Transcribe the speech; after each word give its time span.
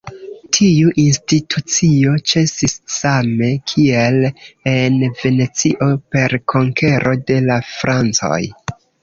Tiu 0.55 0.91
institucio 1.01 2.13
ĉesis 2.31 2.73
same 2.93 3.49
kiel 3.73 4.17
en 4.73 4.97
Venecio, 5.21 5.91
per 6.17 6.37
konkero 6.55 7.15
de 7.31 7.39
la 7.53 7.61
francoj. 7.77 8.43